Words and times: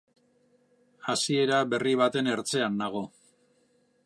Hasiera 1.13 1.59
berri 1.75 1.93
baten 2.01 2.33
ertzean 2.35 2.83
nago. 2.83 3.05